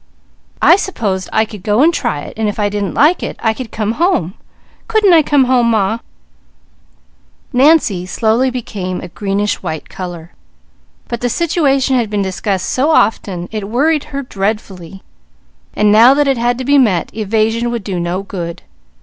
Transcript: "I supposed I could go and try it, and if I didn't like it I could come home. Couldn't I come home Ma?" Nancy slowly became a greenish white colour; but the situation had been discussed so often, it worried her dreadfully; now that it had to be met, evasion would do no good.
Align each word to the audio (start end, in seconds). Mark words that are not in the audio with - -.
"I 0.63 0.77
supposed 0.77 1.29
I 1.31 1.45
could 1.45 1.61
go 1.61 1.83
and 1.83 1.93
try 1.93 2.21
it, 2.21 2.33
and 2.35 2.49
if 2.49 2.57
I 2.57 2.69
didn't 2.69 2.95
like 2.95 3.21
it 3.21 3.35
I 3.39 3.53
could 3.53 3.69
come 3.71 3.91
home. 4.01 4.33
Couldn't 4.87 5.13
I 5.13 5.21
come 5.21 5.43
home 5.43 5.69
Ma?" 5.69 5.99
Nancy 7.53 8.07
slowly 8.07 8.49
became 8.49 8.99
a 9.01 9.09
greenish 9.09 9.61
white 9.61 9.89
colour; 9.89 10.31
but 11.07 11.21
the 11.21 11.29
situation 11.29 11.97
had 11.97 12.09
been 12.09 12.23
discussed 12.23 12.67
so 12.69 12.89
often, 12.89 13.47
it 13.51 13.69
worried 13.69 14.05
her 14.05 14.23
dreadfully; 14.23 15.03
now 15.77 16.15
that 16.15 16.27
it 16.27 16.39
had 16.39 16.57
to 16.57 16.65
be 16.65 16.79
met, 16.79 17.11
evasion 17.15 17.69
would 17.69 17.83
do 17.83 17.99
no 17.99 18.23
good. 18.23 18.63